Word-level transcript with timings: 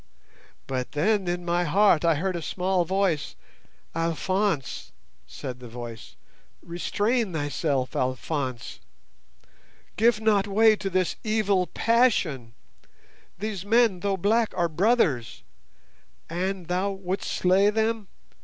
But 0.65 0.93
then 0.93 1.27
in 1.27 1.45
my 1.45 1.63
heart 1.63 2.03
I 2.03 2.15
heard 2.15 2.35
a 2.35 2.41
small 2.41 2.85
voice: 2.85 3.35
'Alphonse,' 3.93 4.91
said 5.27 5.59
the 5.59 5.67
voice, 5.67 6.15
'restrain 6.63 7.33
thyself, 7.33 7.95
Alphonse! 7.95 8.79
Give 9.97 10.19
not 10.19 10.47
way 10.47 10.75
to 10.75 10.89
this 10.89 11.17
evil 11.23 11.67
passion! 11.67 12.53
These 13.37 13.63
men, 13.63 13.99
though 13.99 14.17
black, 14.17 14.55
are 14.57 14.67
brothers! 14.67 15.43
And 16.27 16.65
thou 16.67 16.89
wouldst 16.89 17.31
slay 17.31 17.69
them? 17.69 18.07